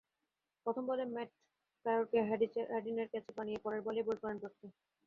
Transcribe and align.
পঞ্চম 0.65 0.83
বলে 0.89 1.03
ম্যাট 1.13 1.29
প্রায়রকে 1.85 2.17
হাডিনের 2.71 3.07
ক্যাচ 3.11 3.25
বানিয়ে 3.37 3.63
পরের 3.63 3.81
বলেই 3.85 4.05
বোল্ড 4.05 4.19
করেন 4.21 4.37
ব্রডকে। 4.41 4.67